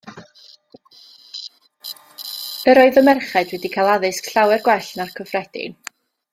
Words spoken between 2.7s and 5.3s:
Yr oedd y merched wedi cael addysg llawer gwell na'r